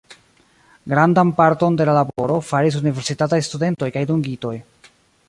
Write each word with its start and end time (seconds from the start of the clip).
Grandan 0.93 1.33
parton 1.41 1.77
de 1.81 1.87
la 1.89 1.95
laboro 1.97 2.39
faris 2.53 2.79
universitataj 2.81 3.43
studentoj 3.49 3.91
kaj 3.99 4.05
dungitoj. 4.15 4.57